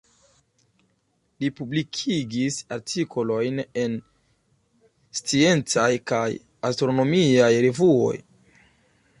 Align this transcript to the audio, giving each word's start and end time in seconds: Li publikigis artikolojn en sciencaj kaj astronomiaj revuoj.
Li 1.43 1.49
publikigis 1.57 2.57
artikolojn 2.77 3.61
en 3.83 3.99
sciencaj 5.21 5.89
kaj 6.13 6.25
astronomiaj 6.71 7.53
revuoj. 7.69 8.15